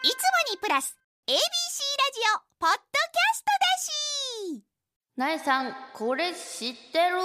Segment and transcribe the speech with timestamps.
[0.00, 0.16] いつも
[0.52, 0.96] にプラス
[1.26, 1.40] ABC ラジ
[2.36, 4.64] オポッドキャストだし。
[5.16, 7.16] なえさんこれ知ってる？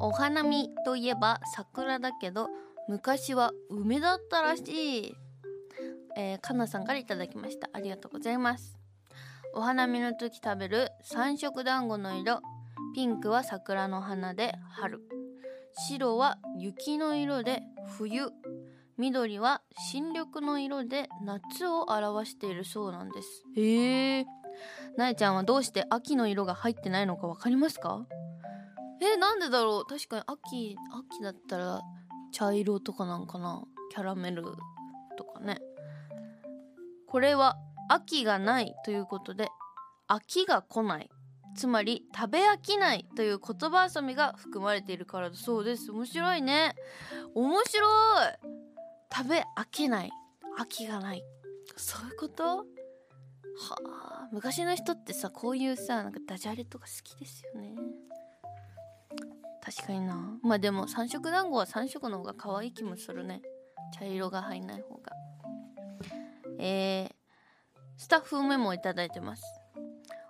[0.00, 2.48] お花見といえば桜だけど
[2.88, 5.14] 昔は梅だったらしい。
[6.16, 7.70] えー、かなさんからいただきました。
[7.72, 8.76] ありがとうございます。
[9.54, 12.40] お花見の時食べる三色団子の色。
[12.96, 15.00] ピンクは桜の花で春
[15.76, 17.62] 白は雪の色で
[17.98, 18.30] 冬。
[18.96, 19.60] 緑は
[19.90, 23.44] 新緑の色で夏を表しているそうなんです。
[23.56, 24.26] へえ。
[24.96, 28.06] なえちゃんはどうして秋の色が入ってないのかわかりますか？
[29.02, 29.84] えなんでだろう？
[29.84, 30.76] 確かに秋
[31.12, 31.80] 秋だったら
[32.32, 33.64] 茶色とかなんかな？
[33.90, 34.44] キャラメル
[35.18, 35.58] とかね。
[37.08, 37.56] これは
[37.88, 39.48] 秋がないということで
[40.06, 41.10] 秋が来ない。
[41.54, 45.92] つまり食べ飽きないという言葉遊びが含まれているからだそうです。
[45.92, 46.74] 面白いね。
[47.34, 47.86] 面白
[48.22, 48.32] い。
[49.16, 50.10] 食べ飽きない。
[50.58, 51.22] 飽きがない。
[51.76, 52.44] そういうこと？
[52.56, 52.64] は
[53.86, 54.28] あ。
[54.32, 57.74] 昔の人ってさこういうさなんかダジャレとか好きですよね。
[59.64, 60.38] 確かにな。
[60.42, 63.42] まあでも三色団子は三色の方が可愛い気もするね。
[63.98, 65.12] 茶色が入んない方が。
[66.58, 67.14] えー、
[67.96, 69.42] スタッフメモをいただいてます。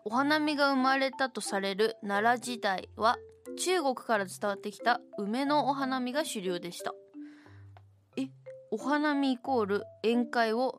[0.07, 3.17] お花見が生まれたとされる奈良時代は
[3.59, 6.93] 中国から伝わってきた梅のお花見が主流でした。
[8.19, 8.29] え
[8.71, 10.77] お花見イコール宴会を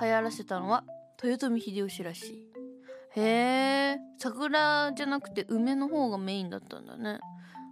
[0.00, 0.84] 流行らせたのは
[1.20, 2.46] 豊臣秀吉らしい。
[3.16, 7.18] へえ桜じゃなくて梅の方がメインだったんだね。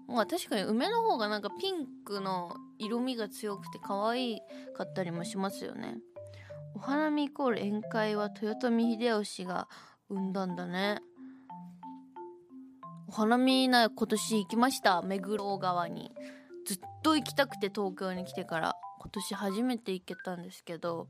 [0.08, 4.42] まあ確かに梅の方がなんかピンクの色味が強くて可愛
[4.77, 5.98] かったりもしますよね。
[6.75, 9.69] お花見イコール宴会は豊臣秀吉が
[10.09, 11.01] 生んだんだね。
[13.09, 15.03] お花見な今年行きました。
[15.03, 16.13] 目黒川に。
[16.67, 18.77] ずっと行きたくて東京に来てから。
[18.99, 21.07] 今年初めて行けたんですけど。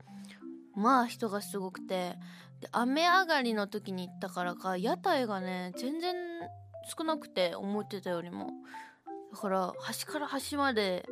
[0.75, 2.15] まあ人がすごくて。
[2.61, 4.77] で雨上がりの時に行ったからか。
[4.77, 6.15] 屋台がね全然
[6.97, 8.51] 少なくて思ってたよりも。
[9.31, 11.05] だから端から端まで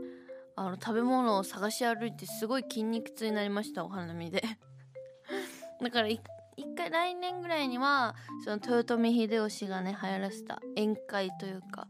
[0.55, 4.43] あの食べ物を探し歩いてすごい筋肉痛になりましたお花見で。
[5.81, 6.21] だから一
[6.75, 11.87] 回来年ぐらいにはその豊臣秀吉がね流行らせた宴会というか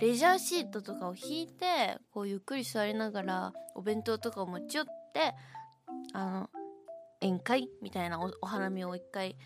[0.00, 5.34] レジャーシートとかを引いてこうゆっくり座りながらお弁当とかを持ち寄って
[6.12, 6.50] あの
[7.22, 9.36] 宴会みたいなお花見を一回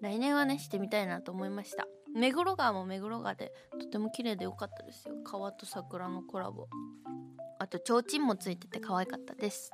[0.00, 1.86] 来年はねしてみたいなと思いました。
[2.14, 5.14] 目黒川も目黒川でとても綺麗で良かったですよ。
[5.24, 6.68] 川と桜のコラボ。
[7.58, 9.70] あと提灯もついてて可愛かったです。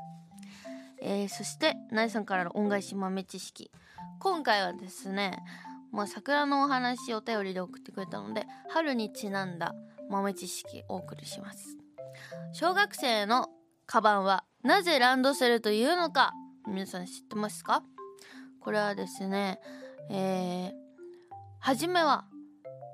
[1.02, 3.70] えー、そしてなえさんからの恩返し豆知識。
[4.18, 5.38] 今回はですね
[5.92, 9.74] まあ、桜のお話お便りで送ってくれたので春にちなんだ
[10.08, 11.76] 豆知識お送りします。
[12.52, 13.48] 小学生の
[13.86, 16.32] カバンはなぜランドセルというのか
[16.68, 17.82] 皆さん知ってますか？
[18.60, 19.58] これはですね
[20.10, 20.72] えー、
[21.58, 22.24] 初めは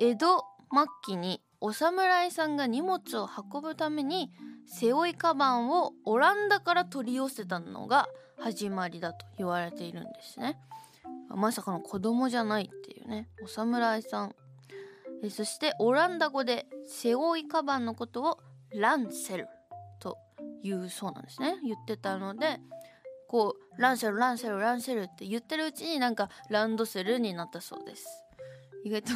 [0.01, 0.39] 江戸
[0.73, 4.31] 末期にお侍さんが荷物を運ぶために
[4.67, 10.59] 背負いカバンをオランダから取り寄せたのが始まりだと言われているんですね。
[11.29, 14.35] まさかの子供じゃないっていうねお侍さん。
[15.31, 18.39] そしてオランダ語で背負いカバンのことを
[18.75, 19.49] ランセル
[19.99, 20.19] と
[20.63, 21.57] いうそうなんですね。
[21.65, 22.61] 言ってたので
[23.29, 28.07] こうランセルランセルランセルって言ってるうちになんかランドセルになったそうです。
[28.85, 29.11] 意外と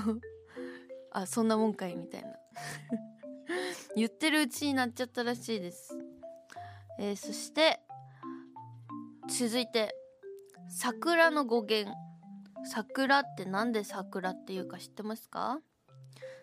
[1.13, 2.29] あそんなもんかいみたいな。
[3.97, 5.97] 言ってるうちになっちゃったらしいです、
[6.99, 7.81] えー、そして
[9.29, 9.95] 続いて
[10.69, 11.93] 桜の語源。
[12.65, 15.61] 桜って何で桜っていうか知ってますか？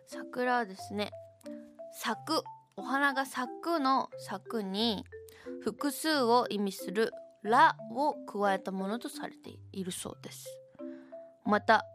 [0.08, 1.12] 桜はですね
[1.94, 2.44] 咲く
[2.76, 5.06] お花が咲くの咲くに
[5.62, 7.12] 複数を意味する
[7.44, 10.48] 「ら」を加えたものとされているそうです。
[11.46, 11.86] また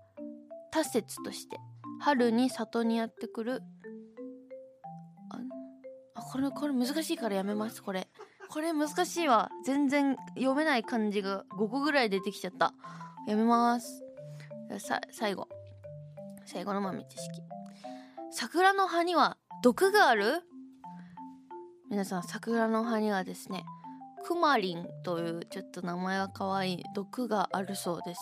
[0.71, 1.59] 他説として
[2.01, 3.63] 春に里にやってくる
[6.15, 8.09] あこれこれ難しいからやめますこれ。
[8.51, 9.51] これ難しいわ。
[9.65, 12.75] 全然読めない漢字が5個ぐらい出てきちゃった。
[13.27, 14.03] やめます。
[14.79, 15.49] さ最後。
[16.45, 17.41] 最後の豆知識。
[18.31, 20.43] 桜の葉には毒がある？
[21.91, 23.65] 皆さん桜の葉にはですね
[24.25, 28.21] クマリンというちょっと名前が可愛い毒があるそうです。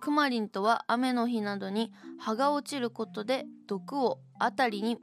[0.00, 4.98] クマリンとは雨の日などに葉が落ちることで毒を辺りに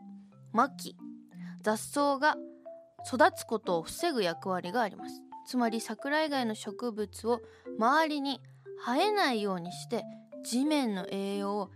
[0.54, 0.96] まき
[1.68, 2.38] 雑草が
[3.06, 5.22] 育つことを防ぐ役割があります。
[5.46, 7.42] つまり桜以外の植物を
[7.78, 8.40] 周りに
[8.86, 10.06] 生えないようにして
[10.46, 11.72] 地面の栄養を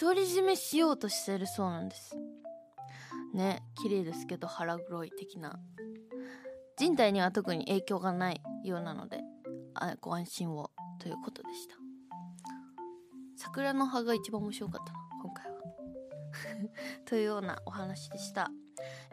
[0.00, 2.16] 独り占めしようとしてるそうなんです。
[3.34, 5.60] ね綺麗ですけど腹黒い的な。
[6.76, 9.20] 人体には特に影響がないようなので
[9.74, 11.76] あご安心をということでした。
[13.36, 15.58] 桜の葉が一番面白かったな今回は。
[17.06, 18.50] というようなお話でした。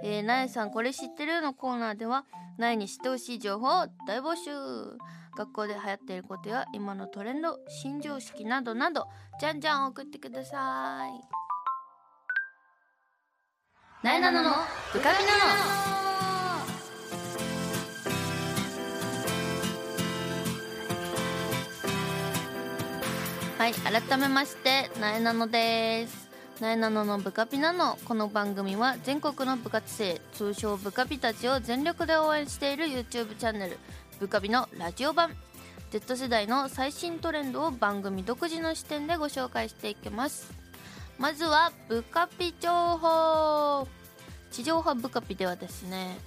[0.02, 1.42] えー、なえさんこれ知ってる？
[1.42, 2.26] のコーナーでは
[2.58, 4.52] なえに知ってほしい情報を大募集。
[5.36, 9.08] 学校で流行っていることや今のトレンド新常識などなど
[9.40, 11.12] じゃんじゃん送ってください。
[14.06, 14.52] なえなのの
[14.94, 15.44] ブカビなの。
[23.58, 26.23] はい改めましてなえなのです。
[26.60, 33.80] なえなののブカピなのこの番組は全国の部活生通称ブカピたちを全力で応援している YouTube チャンネル
[34.20, 35.36] ブカビのラジオ版。
[35.90, 40.54] Z 世代の最新トレンドを番組独自の視点でご紹介していきます。
[41.18, 43.88] まずはブカピ情報。
[44.52, 46.18] 地上波ブカピではですね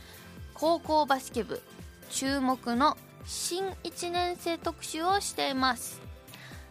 [0.54, 1.62] 高校バスケ部
[2.10, 6.05] 注目の新1年生特集をしています。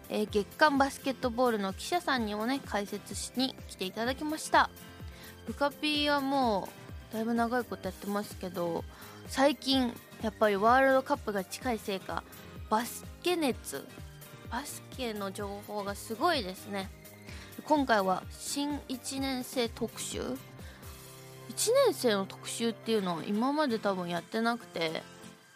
[0.09, 4.69] えー、月刊バスケットボールの記者さんにもね解説しに来ていただきました。
[5.47, 6.67] ブカピーはも
[7.11, 8.83] うだいぶ長いことやってますけど
[9.27, 12.23] 最近やっぱりワールドカップが近いせいか
[12.69, 13.85] バスケ熱
[14.51, 16.89] バスケの情報がすごいですね。
[17.65, 20.37] 今回は新1年生特集？1
[21.87, 25.03] 年生の特集っていうのを今まで多分やってなくて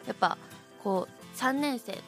[0.06, 0.38] やっぱ
[0.82, 2.02] こう3年生とか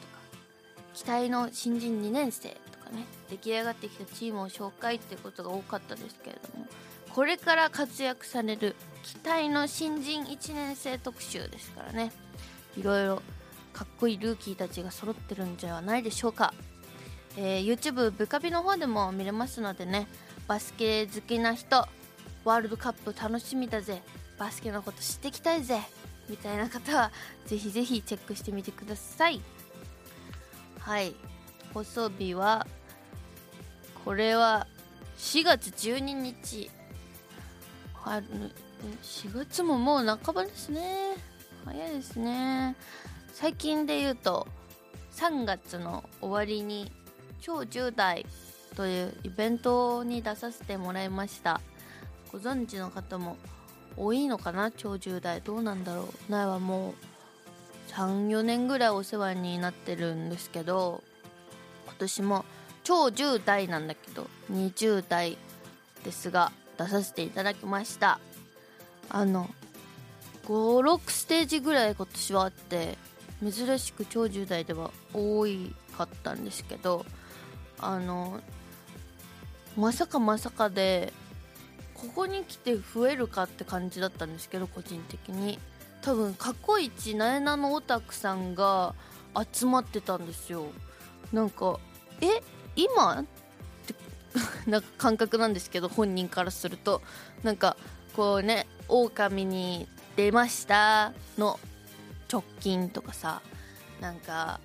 [0.93, 6.67] 期待の新人2年生とかね出来上がってきたチームを紹介ってことが多かったですけれども
[7.09, 12.11] これから活躍される期待の新人1年生特集ですからね
[12.77, 13.21] いろいろ
[13.71, 16.53] かっこいいルーキーたちが揃ってるんじゃないでしょうか、
[17.37, 20.07] えー、YouTube ブカビの方でも見れますのでね
[20.47, 21.87] バスケ好きな人
[22.45, 24.01] ワールドカップ楽しみだぜ
[24.37, 25.79] バスケのこと知っていきたいぜ
[26.29, 27.11] みたいな方は
[27.45, 29.41] ぜひぜひチェックしてみてください。
[30.83, 31.15] はい。
[31.73, 32.67] 放送日は
[34.03, 34.67] これは
[35.17, 36.69] 4月12日。
[38.03, 38.21] あ
[39.01, 41.15] 4月ももう半ばですね。
[41.63, 42.75] 早いですね。
[43.31, 44.45] 最近で言うと
[45.13, 46.91] 3月の終わりに
[47.39, 48.25] 超10代
[48.75, 51.61] というイベントに出させてもらいました。
[52.29, 53.37] ご存知の方も
[53.95, 55.41] 多いのかな超10代。
[55.41, 56.31] どうなんだろう。
[56.31, 56.93] 苗はもう
[57.89, 61.03] 34年ぐらいお世話になってるんですけど
[61.85, 62.45] 今年も
[62.83, 65.37] 超10代なんだけど20代
[66.03, 68.19] ですが出させていただきました。
[69.09, 69.49] あの
[70.45, 72.97] 56ステージぐらい今年はあって
[73.41, 77.05] 珍しく超10代では多いかったんですけど
[77.79, 78.39] あの
[79.77, 81.13] まさかまさかで
[81.93, 85.59] ここに来て増えるかって感じだったんですけど個人的に。
[86.03, 88.93] 多分過去一なえなのオタクさんが
[89.51, 90.65] 集まってたんですよ。
[91.31, 91.79] なんか
[92.21, 92.43] え
[92.75, 93.21] 今？
[93.21, 93.25] っ
[93.87, 93.95] て
[94.69, 97.01] なんか感覚なんですけど本人からすると。
[97.41, 97.77] なんか
[98.15, 101.57] こうね「狼に出ました」の
[102.31, 103.41] 直近とかさ。
[104.01, 104.59] なんか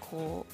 [0.00, 0.52] こう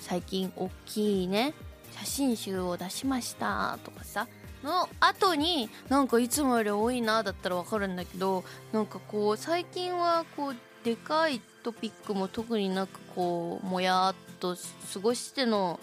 [0.00, 1.54] 最近大きいね
[2.00, 4.26] 写真集を出しましたとかさ。
[4.62, 14.56] の後になんかいつもより多いなだったらわかるんだけどなんかこう最近はこうでかいトピックも特になくこうもやっと
[14.92, 15.80] 過ごしての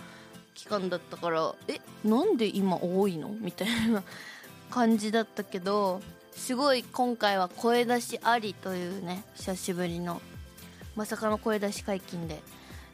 [0.54, 3.30] 期間だったからえなんで今多いの？
[3.30, 4.04] みたいな
[4.70, 10.22] 感じだったけどすごい今回は声出しありというね久しぶりの
[10.96, 12.42] まさかの声出し解禁で。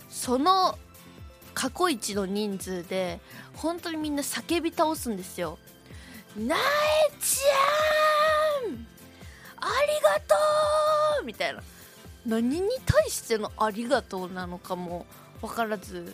[0.10, 0.76] その
[1.54, 3.20] 過去一の人数で
[3.56, 5.58] 本当にみんな叫び倒すんですよ。
[6.38, 6.60] なえ
[7.20, 8.88] ちゃん！
[9.58, 10.36] ありがと
[11.22, 11.26] う！
[11.26, 11.62] みたいな。
[12.26, 15.06] 何に対してのありがとうなのかも
[15.42, 16.14] 分からず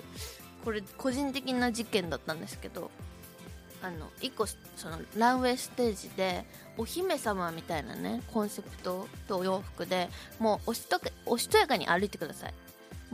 [0.63, 2.91] これ個人的な事件だったんですけど
[3.81, 4.57] あの1個そ
[4.89, 6.45] のランウェイステージで
[6.77, 12.53] お姫様みたいなねコンセプトとお洋服でもうおしとおしとやかに歩いてください。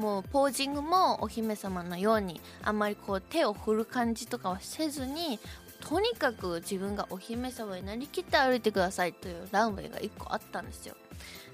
[0.01, 5.39] もうポージングもお姫様のようにあんまりこう手を振る感じとかはせずに
[5.79, 10.95] とにかく自分がお姫様になりきって歩いてくださいというランウェイが1個あったんですよ。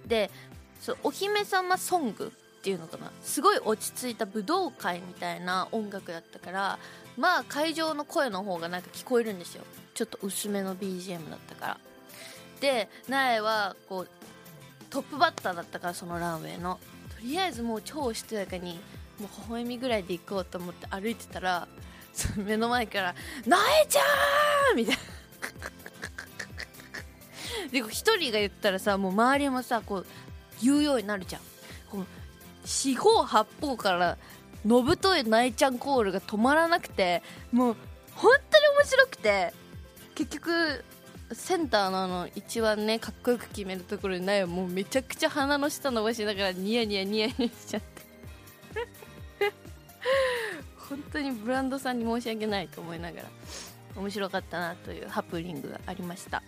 [0.05, 0.31] で
[0.79, 3.11] そお姫様ソングっていうのかな？
[3.21, 6.79] すごい落ち着いた武道会みたいな音楽だったから
[7.17, 9.65] まあ会場の声の方がなんか聞こえるんですよ。
[9.93, 11.77] ちょっと薄めの BGM だったから。
[12.61, 14.09] で苗はこう
[14.89, 16.79] トップバッターだったからそのランウェイの。
[17.21, 18.79] りあえずもう超しとやかに
[19.19, 21.67] もう微笑みぐらいで行こうと思って歩いてたら
[22.13, 24.01] その目の前から「なえちゃ
[24.73, 25.01] ん!」みたいな
[27.71, 30.05] で一人が言ったらさもう周りもさこう
[30.63, 31.41] 言うようになるじゃん
[31.89, 32.05] この
[32.65, 34.17] 四方八方から
[34.65, 37.21] のぶといないちゃんコールが止まらなくて
[37.51, 37.75] もう
[38.15, 39.53] 本当に面白くて
[40.15, 40.83] 結局
[41.31, 47.87] センターのあの一番ねかっこよく決めるところにないもうめちゃくちゃ鼻の下伸ばしながらニヤニヤニヤニヤしちゃって。
[50.89, 53.29] 本当にブランドさんに申し訳ないと思いながら
[53.97, 56.41] 面白かったなというハプニングがありました。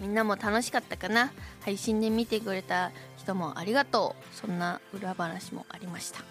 [0.00, 1.32] みんなも楽しかったかな？
[1.60, 4.34] 配信で見てくれた人もありがとう。
[4.34, 6.24] そんな裏話もありました。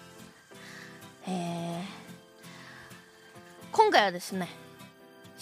[1.26, 1.84] えー、
[3.70, 4.48] 今回はですね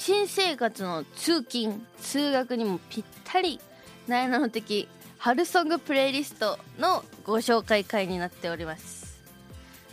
[0.00, 3.61] 新生活の通勤通学にもぴったり
[4.09, 4.88] なえなの的
[5.19, 9.21] 春ソングプレイリストのご紹介会になっております。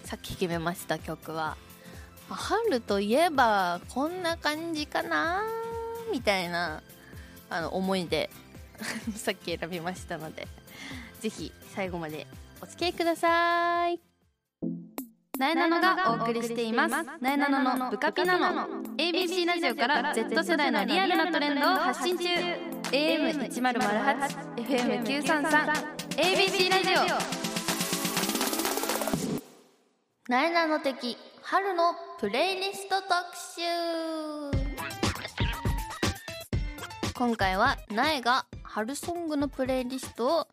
[0.05, 1.57] さっき決めました曲は
[2.29, 5.43] 春といえばこんな感じかな
[6.09, 6.81] みたいな
[7.49, 8.29] あの思いで
[9.13, 10.47] さっき選びましたので
[11.19, 12.27] ぜひ最後まで
[12.61, 14.16] お付き合いください。
[15.37, 16.95] なえなのがお送りしています。
[17.21, 18.67] なえなののブカピナノ
[18.97, 22.25] ABC ラジオから Z 世代のリアルなトレンドを発信中。
[22.91, 23.45] AM1008
[24.55, 25.47] FM933
[26.17, 26.89] ABC ラジ
[30.27, 30.31] オ。
[30.31, 33.13] なえなの的春のプレイリスト特
[33.55, 33.61] 集。
[37.13, 40.47] 今回は苗が春ソングのプレイリストを、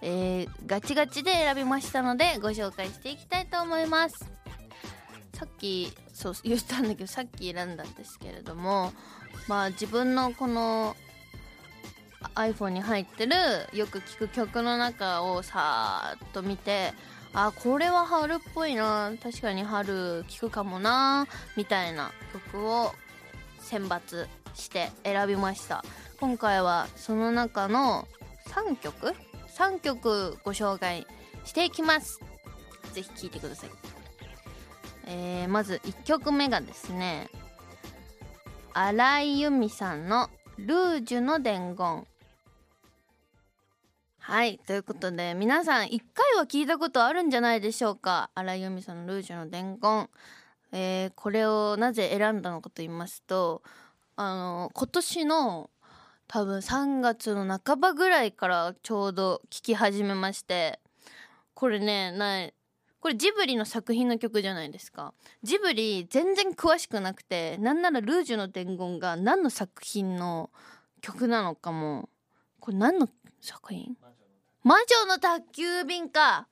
[0.00, 4.30] えー、ガチガチで選びましたのでご紹介していきたいと思います。
[5.34, 8.92] さっきそう言ったんだけどさっき選んだんですけれども
[9.46, 10.96] まあ自分のこの
[12.34, 13.34] iPhone に入ってる
[13.72, 16.92] よく聴く曲の中をさーっと見て
[17.32, 22.92] あこれは春っぽいな確かに春聴くかもなみたいな曲を
[23.60, 25.84] 選抜して選びました。
[26.18, 28.08] 今回はその中の
[28.48, 29.14] 3曲
[29.58, 31.06] 3曲ご紹介
[31.44, 32.20] していきます。
[32.92, 33.70] ぜひ聴いてください。
[35.06, 37.28] えー、まず1曲目がですね
[38.72, 42.06] 新井由美さんの「ルージュの伝言」
[44.20, 48.30] はいということで皆さん1回は聞いたことあるんじゃないでしょうか？
[48.34, 50.08] 新井由美さんの「ルージュの伝言」
[50.70, 53.62] えー、これをなぜ選んだのかと言いますと
[54.14, 55.70] あの今年の
[56.28, 60.78] 多分3月の半ばぐらいからちょうど聴き始めまして
[61.54, 62.54] これねない
[63.00, 65.14] これジブリの作品の曲じゃないですか。
[65.44, 70.50] ジブリ全然詳しくなくてなんなら「ルージュの伝言」が何の作品の
[71.00, 72.08] 曲なのかも。
[72.60, 73.08] これ何の
[73.40, 73.96] 作品？
[74.64, 76.48] 魔女の宅急便か。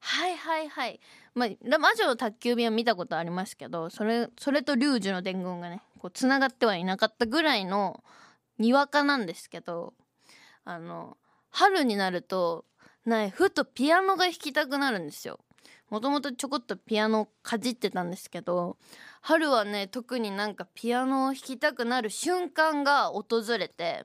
[0.00, 1.00] はいはいはい。
[1.34, 8.02] まあ魔女の宅急便は見たことありますけどそれそれとリュウジュの伝言がねこうつながってはいなかったぐらいの
[8.58, 9.94] にわかなんですけど
[10.64, 11.16] あの
[11.50, 12.64] 春になると
[13.04, 15.40] なふとピアノが弾きたくなるんですよ。
[15.88, 18.76] もともとちょこっとピアノかじってたんですけど
[19.22, 24.04] 春はね特になんかピアノを弾きたくなる瞬間が訪れて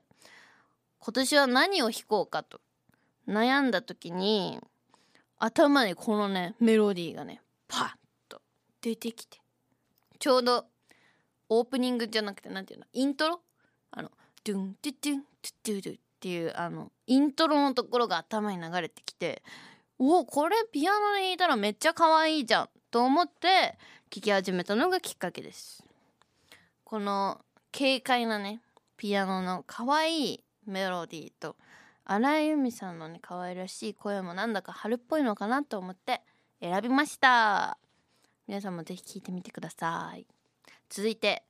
[0.98, 2.62] 今年は何を弾こうかと
[3.28, 4.58] 悩んだ時に
[5.38, 7.90] 頭にこのねメロディーがねパッ
[8.30, 8.40] と
[8.80, 9.42] 出てきて
[10.18, 10.64] ちょうど
[11.50, 13.40] オープニングじゃなくて何ていうのイントロ？
[13.90, 14.10] あの
[14.44, 15.24] ドゥンドゥドゥン
[15.64, 19.42] ドゥドゥっていうあのイントロのところが頭に流れてきて
[19.98, 23.78] おこれピアノで弾いたらめっちゃ可愛いじゃんと思って
[24.10, 25.82] 聴き始めたのがきっかけです
[26.84, 27.40] この
[27.76, 28.60] 軽快なね
[28.96, 31.56] ピアノの可愛いメロディーと
[32.04, 36.20] 荒井由実さんのね可愛らしい声もなんだか春っぽいのかなと思って
[36.60, 37.78] 選びました
[38.46, 40.26] 皆さんもぜひ聴いてみてください
[40.90, 41.44] 続いて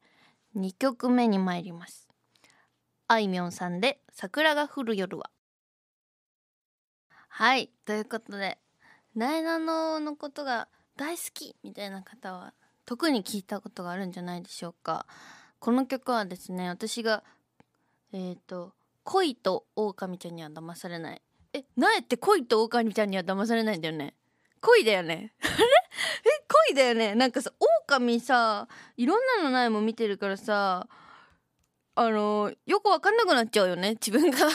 [0.57, 2.14] 2曲目に参ります
[3.07, 5.31] あいみょんさんで「桜が降る夜は」
[7.29, 8.59] はいということで
[9.15, 12.55] なえなののことが大好きみたいな方は
[12.87, 15.07] 特に聞いたことがあるんじゃないでしょうか。
[15.59, 17.25] この曲はですね私が
[18.13, 21.23] えっ、ー、と恋と狼ちゃんには騙されない。
[21.53, 24.15] えなえって恋と狼ちゃんには騙されないんだよね。
[24.61, 25.33] 恋だよね。
[25.43, 27.15] あ れえ恋だよね。
[27.15, 27.53] なんかさ
[27.89, 30.89] 狼さいろんなのないも見てるからさ
[31.97, 34.39] あのよくわかんなくなっちゃうよね自分が。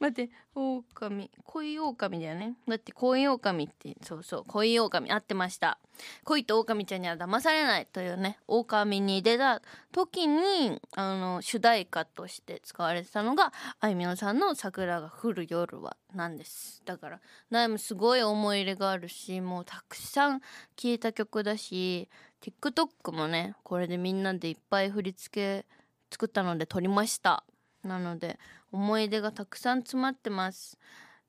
[0.00, 1.30] 待って狼。
[1.44, 2.54] 恋狼だよね。
[2.68, 5.78] だって恋狼ってそうそう恋狼合ってました。
[6.24, 16.82] 恋と狼ちゃんには騙されないというね狼に出た時にあの主題歌として使われてたのがあいみょんさんの「桜が降る夜は」なんです。
[16.84, 20.40] だからナイムすごい思い入れがあるしもうたくさん
[20.76, 22.08] 聴いた曲だし
[22.42, 25.66] TikTok もねこれでみんなでいっぱい振り付け
[26.10, 27.44] 作ったので撮りました。
[27.84, 28.38] なので
[28.70, 30.78] 思い出がたくさん詰まってます。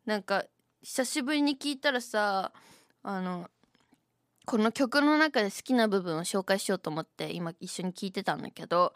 [0.05, 0.43] なんか
[0.81, 2.51] 久しぶりに聞いたらさ
[3.03, 3.49] あの
[4.45, 8.93] この曲の中で好きな部分を紹介しようと思って今一緒に聞いてたんだけど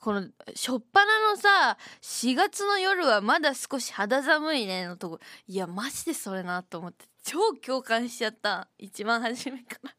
[0.00, 0.22] この
[0.54, 8.68] 初っ端のさ4月の夜はまだ少し肌寒いねのとこいやマジでそれなと思って超共感しちゃった。
[8.78, 9.90] 一番初めから。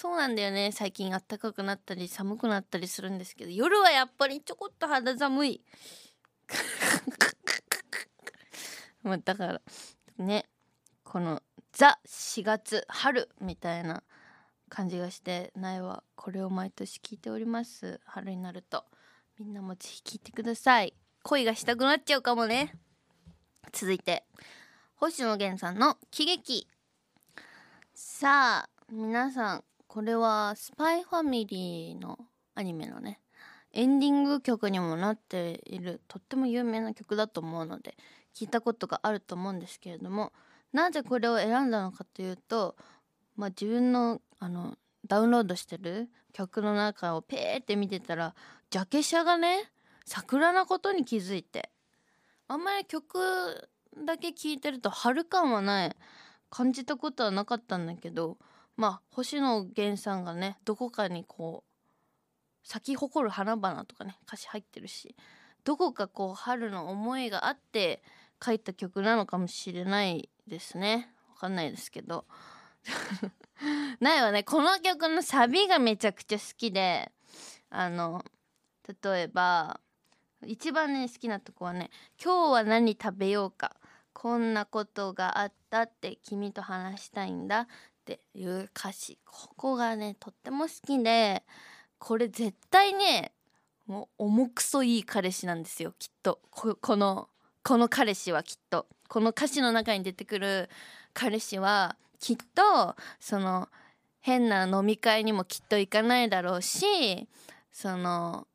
[0.00, 0.70] そうなんだよね。
[0.70, 5.60] 最近暖かくなったり寒くなったりするんですけど夜はやっぱりちょこっと肌寒い。
[9.02, 9.60] まあだから
[10.18, 10.48] ね
[11.02, 14.04] このザ4月春みたいな
[14.68, 18.00] 感じがして苗はこれを毎年聞いております。
[18.04, 18.84] 春になると
[19.36, 20.94] みんなもぜひ聞いてください。
[21.24, 22.72] 恋がしたくなっちゃうかもね。
[23.72, 24.24] 続いて
[24.94, 26.68] 星野源さんの喜劇。
[27.94, 32.18] さあ皆さんこれはスパイファミリーの
[32.54, 33.20] アニメのね
[33.72, 37.96] エンディング曲にもなっているとっても有名な曲だと思うので
[38.36, 40.32] 聞いたことがあると思うんですけれども
[40.72, 42.76] なぜこれを選んだのかというと、
[43.36, 44.76] まあ、自分のあの
[45.06, 48.34] ダウンロードしてる曲の中をペーって見てたら
[48.70, 49.70] ジャケ写がね
[50.04, 51.70] 桜なことに気づいて
[52.46, 53.18] あんまり曲
[54.04, 55.96] だけ聴いてると春感はない
[56.50, 58.36] 感じたことはなかったんだけど
[58.78, 65.16] まあ星野源さんがねどこかにこう咲き誇る花々とかね歌詞入ってるし
[65.64, 68.02] どこかこう春の思いがあって
[68.42, 71.10] 書いた曲なのかもしれないですね。
[71.30, 72.24] わかんないですけど。
[74.00, 74.44] ないわね。
[74.44, 77.10] この曲のサビがめちゃくちゃ好きで
[77.70, 78.24] あの
[79.02, 79.80] 例えば
[80.46, 81.90] 一番ね好きなとこはね
[82.22, 83.76] 「今日は何食べようか。
[84.12, 87.66] こんなことがあったって君と話したいんだ」
[88.14, 89.18] っていう歌詞。
[89.26, 91.42] ここがねとっても好きで
[91.98, 93.32] これ絶対ね
[93.86, 96.40] もう重くそいい彼氏なんですよきっと。
[96.50, 97.28] この
[97.62, 98.86] この彼氏はきっと。
[99.08, 100.70] この歌詞の中に出てくる
[101.12, 103.68] 彼氏はきっとその
[104.20, 107.28] 変な飲み会にもきっと行かないだろうし
[107.72, 108.46] その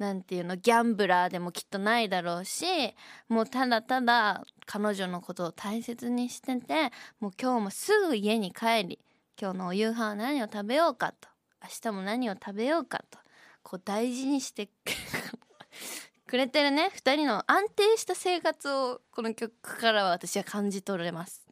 [0.00, 2.64] なんていうのギャンブラーでもきっとないだろうし
[3.28, 8.98] もうただただ彼女のことを大切にしててもう今日もすぐ家に帰り
[9.38, 11.28] 今日のお夕飯は何を食べようかと
[11.62, 13.18] 明日も何を食べようかと
[13.62, 14.70] こう大事にして
[16.26, 21.46] くれてるね2人の安定した生活をこの曲からは私は感じ取れます。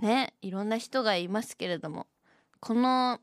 [0.00, 2.06] ねいろんな人がいますけれども
[2.60, 3.20] この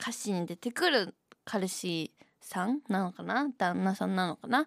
[0.00, 2.12] 歌詞に出てくる彼氏
[2.48, 3.50] さんなのかな？
[3.58, 4.66] 旦那さんなのかな？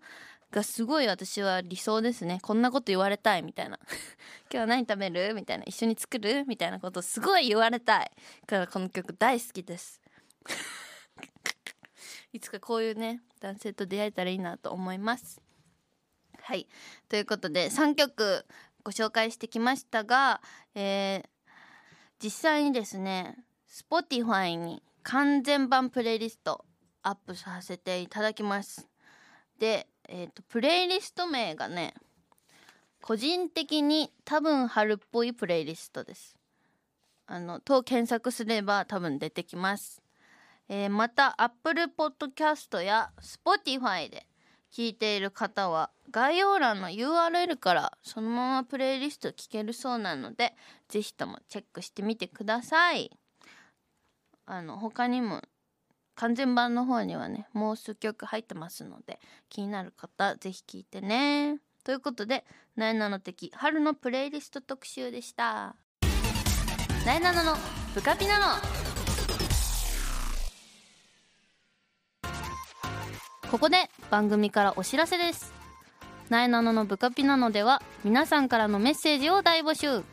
[0.52, 2.39] がすごい私は理想ですね。
[2.44, 3.80] こんなこと言われたいみたいな。
[4.52, 5.34] 今日は何食べる？
[5.34, 5.63] みたいな。
[5.65, 6.46] 一緒に作る？
[6.48, 8.12] みたいなことすごい言われたい。
[8.46, 10.00] からこの曲大好きです。
[12.34, 15.41] いつかこういうね男性と出会えたらいいなと思います。
[16.41, 16.67] はい。
[17.10, 18.46] ということで3曲
[18.84, 20.41] ご紹介してきましたが、
[20.76, 21.30] えー、
[22.24, 23.38] 実際にですね
[23.70, 26.65] Spotify に完全版プレイリスト
[27.04, 28.88] アップさせていただきます。
[29.60, 31.94] で、えーと、プレイリスト名がね
[33.02, 36.36] 個人的に多分春っぽいプレイリストです。
[37.26, 40.02] あのと検索すれば多分出てきます。
[40.70, 44.28] えー、また Apple Podcast や Spotify で
[44.72, 50.54] 聞いている方は概要欄の URL からそのままプレイリスト聞けるそうなので
[50.88, 53.12] 是非ともチェックしてみてください。
[54.46, 55.42] あの他にも
[56.15, 59.19] 完全版の方にはねもう数曲入ってますので
[59.50, 61.60] 気になる方是非聞いてね。
[61.84, 62.45] ということで
[62.76, 65.76] 「なえなの的春のプレイリスト特集」でした。
[67.06, 67.58] なえなのの
[67.95, 68.45] ブカピナの
[73.50, 75.52] ここで番組からお知らせです。
[76.30, 80.06] なえなののブカピナのでは皆さんからのメッセージを大募集。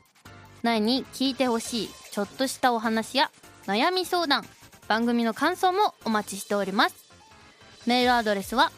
[0.63, 3.31] なえに聞いてほしいちょっとしたお話や
[3.67, 4.45] 悩み相談。
[4.89, 6.95] 番組の感想もお待ちしております。
[7.87, 8.73] メールアドレスは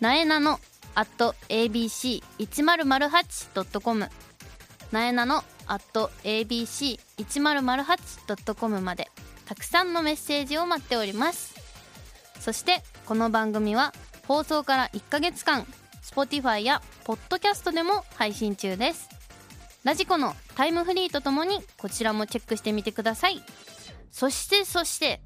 [0.00, 0.58] なえなの
[0.94, 4.08] at abc1008.com
[4.92, 9.10] なえなの at abc1008.com まで
[9.46, 11.54] たくさんのメッセージを待っております。
[12.38, 13.92] そしてこの番組は
[14.26, 15.66] 放送から1ヶ月間
[16.02, 19.08] Spotify や Podcast でも配信中です。
[19.84, 23.42] ラジコのタイムフリーとともにこちらもチェックしてみてください。
[24.12, 25.20] そしてそして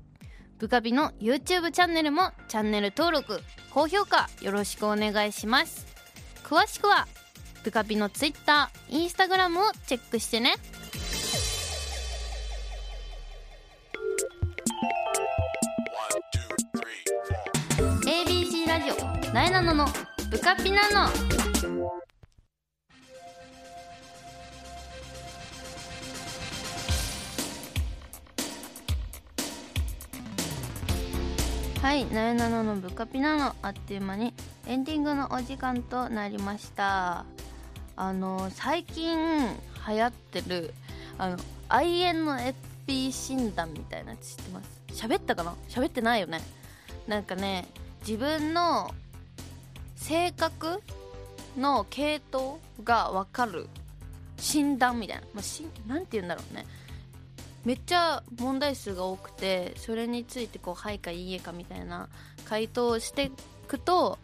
[0.58, 5.86] ブカビの YouTube チャンネルもチャンネル登録高評価よろしくお願いします。
[6.44, 7.06] 詳しくは
[7.62, 10.54] ブカビの Twitter、Instagram をチェックしてね。
[18.06, 19.86] ABC ラジオなえなのの
[20.30, 21.10] ブカピナの
[31.86, 34.34] はい「なえなののブカピナの」あっという間に
[34.66, 37.24] エンディングのお時間となりました。
[37.94, 39.16] あの最近
[39.86, 40.74] 流行ってる
[41.16, 41.36] あの
[41.68, 45.04] INFP 診断みたいなやつ知ってます？
[45.06, 45.54] 喋ったかな？
[45.68, 46.40] 喋ってないよね。
[47.06, 47.68] なんかね
[48.00, 48.92] 自分の
[49.94, 50.82] 性格
[51.56, 53.68] の系統が分かる
[54.38, 56.66] 診断みたいな、まあ、しなんて言うんだろうね。
[57.66, 62.08] めっちゃ問題数が多くてそれについてこう「はい」か「いいえ」かみたいな
[62.44, 63.32] 回答をしてい
[63.66, 64.20] くと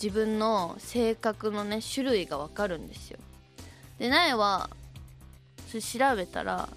[0.00, 3.18] 自分の性格のね種類が分かるんですよ。
[3.98, 4.70] で苗は
[5.66, 6.68] それ調べたら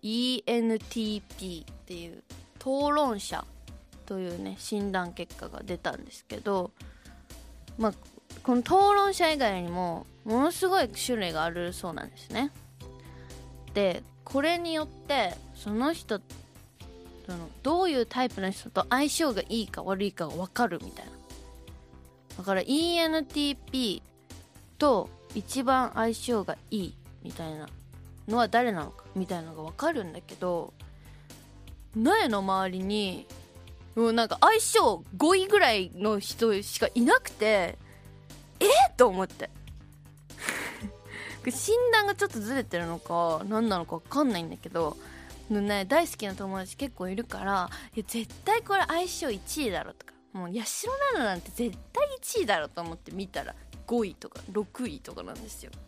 [0.00, 2.22] ENTP っていう
[2.60, 3.44] 討論者
[4.06, 6.70] というね診断結果が出たんですけど
[7.78, 7.94] まあ
[8.44, 12.52] この討論者以外にもものすごい種類があるそうなんですね。
[13.74, 16.20] でこれによってその人
[17.26, 21.12] そのどういうタイプの人と相性がいいか悪いかが分かるみたいな。
[22.38, 24.00] だから ENTP
[24.78, 27.68] と一番相性がいいみたいな
[28.28, 30.72] のは誰なのかみたいなのが分かるんだけど
[31.96, 33.26] 苗の周りに
[33.96, 37.76] もうなんか相性5位ぐらいの人しかいなくて
[38.60, 39.50] えっと思って。
[41.50, 44.98] 診断がちょっとずれてるのか何なのか分かんないんだけど
[45.50, 53.54] のね大好きな友達結構いるからいや絶対これ相性1位だろとかもう八代奈々なんて絶対1位だろと思って見たら
[53.86, 55.72] 5位とか6位とかなんですよ。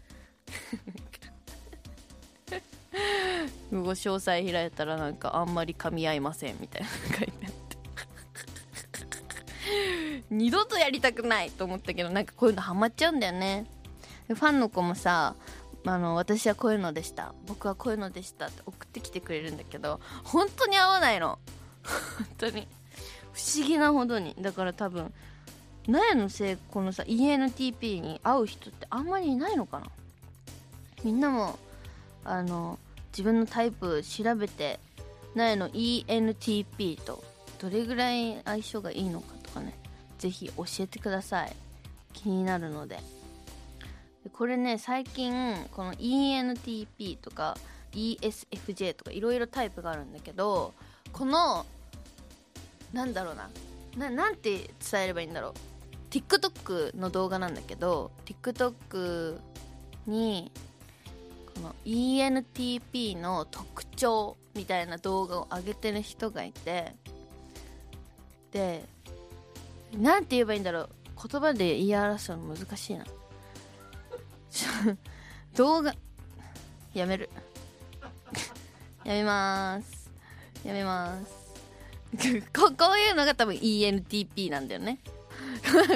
[3.70, 7.60] ご詳細開いたらなんかあんまり噛み合いませんみたいな書いてあって。
[10.30, 13.66] 二度とやりたくないと思ったけどなんかこういうのハマっちゃうんだよね。
[14.28, 15.34] ファンの子もさ
[15.86, 17.34] あの私はこういうのでした。
[17.46, 21.38] 僕はこういうのでしたって送ってきてくれるんだけど本当に合わないの。
[22.18, 22.68] 本当に。
[23.32, 24.34] 不思議なほどに。
[24.38, 25.12] だから多分
[25.86, 29.86] 苗のせいこのさ ENTP に合う人ってあんまりいないのかな。
[31.02, 31.58] みんなも
[32.24, 32.78] あの
[33.12, 34.78] 自分のタイプ調べて
[35.34, 37.24] 苗の ENTP と
[37.58, 39.74] どれぐらい相性がいいのかとかね
[40.18, 41.56] ぜひ教えてください。
[42.12, 43.19] 気になるので。
[44.28, 47.56] これね最近この ENTP とか
[47.92, 50.74] ESFJ とかいろいろタイプがあるんだけど
[51.12, 51.66] この
[52.92, 53.50] なんだろうな。
[53.96, 55.52] ななんて伝えればいいんだろう。
[56.10, 59.38] TikTok の動画なんだけど TikTok
[60.06, 60.50] に
[61.54, 66.94] この ENTP の特徴みたいな動画を上げてる人がいて
[68.52, 68.84] で
[69.96, 70.88] なんて言えばいいんだろう。
[71.28, 73.04] 言葉で言い表すの難しいな。
[75.56, 75.94] 動画
[76.94, 77.30] やめる。
[79.04, 80.10] やめまーす。
[80.64, 81.40] やめまーす。
[82.52, 84.98] ここういうのが多分 ENTP なんだよね。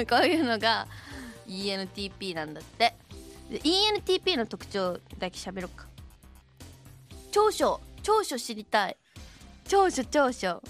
[0.09, 0.87] こういうのが
[1.47, 2.95] ENTP なんだって。
[3.49, 5.85] ENTP の特徴だけ喋ろうか。
[7.31, 8.97] 長所長所知りたい。
[9.67, 10.63] 長所長所。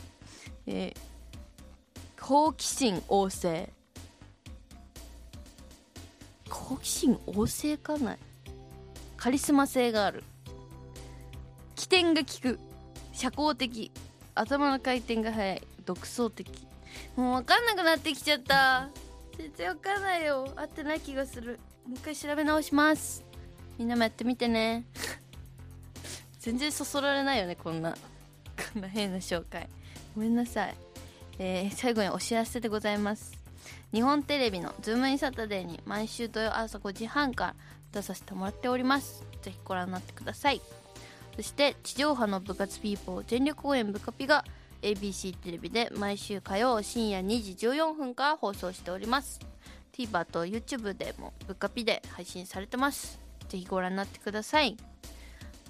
[0.67, 3.69] えー、好奇心旺盛。
[6.67, 8.17] 好奇心旺盛かな
[9.17, 10.23] カリスマ性がある。
[11.75, 12.59] 起点が利く。
[13.13, 13.91] 社交的。
[14.33, 15.61] 頭の回転が速い。
[15.85, 16.65] 独創的。
[17.15, 18.89] もう分かんなくなってきちゃった。
[19.37, 20.51] 全然分かんないよ。
[20.55, 21.59] 合ってない気がする。
[21.85, 23.23] もう一回調べ直します。
[23.77, 24.85] みんなもやってみてね。
[26.39, 27.91] 全然そそられないよねこんな。
[28.73, 29.69] こんな変な紹介。
[30.15, 30.75] ごめんなさい。
[31.37, 33.44] えー、最後にお知らせでございます。
[33.93, 37.55] 日本テレビの「ズームインサタデー」に毎週土曜朝5時半から
[37.91, 39.23] 出させてもらっております。
[39.41, 40.61] ぜひご覧になってください。
[41.35, 44.45] そして地上波の部活ピーポー全力応援ブカピが
[44.81, 49.39] ABC テレビで毎週火曜深夜2時14分から放送しております。
[49.93, 53.19] TVer と YouTube でもブカピで配信されてます。
[53.47, 54.77] ぜひご覧になってください。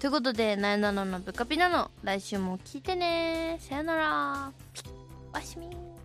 [0.00, 3.58] ということで「なえなののブカピなの」来週も聞いてね。
[3.60, 4.52] さよなら。
[5.32, 5.95] おやすみ。